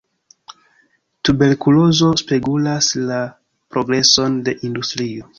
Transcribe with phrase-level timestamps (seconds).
[1.27, 3.19] Tuberkulozo spegulas la
[3.77, 5.29] progreson de industrio.